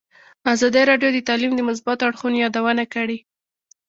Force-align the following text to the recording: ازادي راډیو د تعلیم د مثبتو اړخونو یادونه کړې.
ازادي 0.53 0.81
راډیو 0.89 1.09
د 1.13 1.19
تعلیم 1.29 1.51
د 1.55 1.61
مثبتو 1.69 2.03
اړخونو 2.07 2.41
یادونه 2.45 2.83
کړې. 2.93 3.17